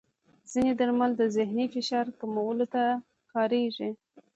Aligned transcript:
ځینې 0.51 0.71
درمل 0.79 1.11
د 1.17 1.21
ذهني 1.35 1.65
فشار 1.73 2.05
کمولو 2.19 2.65
ته 2.73 2.83
کارېږي. 3.33 3.89